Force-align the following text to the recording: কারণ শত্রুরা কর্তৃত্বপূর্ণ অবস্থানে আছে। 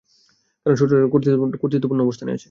কারণ 0.61 0.75
শত্রুরা 0.75 1.11
কর্তৃত্বপূর্ণ 1.57 2.01
অবস্থানে 2.01 2.31
আছে। 2.31 2.39